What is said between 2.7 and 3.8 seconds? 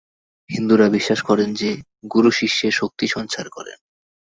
শক্তিসঞ্চার করেন।